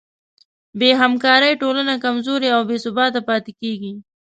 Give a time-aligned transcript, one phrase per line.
[0.79, 3.93] بېهمکارۍ ټولنه کمزورې او بېثباته پاتې کېږي.